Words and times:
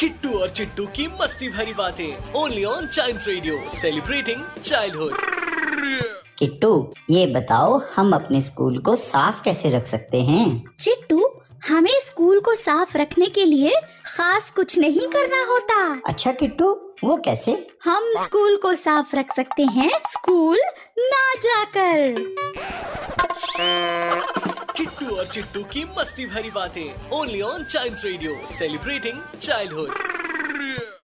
Kittu 0.00 0.30
और 0.38 0.50
चिट्टू 0.50 0.86
की 0.86 1.06
मस्ती 1.20 1.48
भरी 1.48 1.72
बातें 1.72 2.32
only 2.34 2.64
on 2.64 2.86
Child 2.86 3.20
Radio 3.28 3.58
celebrating 3.80 4.42
childhood 4.64 5.16
Kittu 6.38 6.92
ये 7.10 7.26
बताओ 7.26 7.80
हम 7.96 8.12
अपने 8.12 8.40
स्कूल 8.40 8.78
को 8.78 8.94
साफ़ 8.96 9.42
कैसे 9.42 9.70
रख 9.70 9.86
सकते 9.86 10.22
हैं? 10.22 10.62
चिट्टू 10.80 11.28
हमें 11.68 12.00
स्कूल 12.06 12.40
को 12.40 12.54
साफ़ 12.54 12.96
रखने 12.98 13.26
के 13.26 13.44
लिए 13.44 13.74
खास 14.06 14.50
कुछ 14.50 14.78
नहीं 14.78 15.06
करना 15.08 15.44
होता। 15.52 15.78
अच्छा 16.06 16.32
किट्टू 16.32 16.70
वो 17.04 17.16
कैसे? 17.16 17.52
हम 17.84 18.12
स्कूल 18.24 18.56
को 18.56 18.74
साफ़ 18.74 19.16
रख 19.16 19.34
सकते 19.36 19.62
हैं 19.62 19.90
स्कूल 20.10 20.58
ना 20.98 21.34
जाकर। 21.40 22.53
किट्टू 25.04 25.16
और 25.16 25.26
चिट्टू 25.26 25.62
की 25.72 25.84
मस्ती 25.98 26.26
भरी 26.26 26.50
बातें 26.50 27.10
only 27.16 27.40
on 27.42 27.64
Child 27.64 28.04
Radio 28.04 28.36
celebrating 28.58 29.20
childhood 29.40 30.93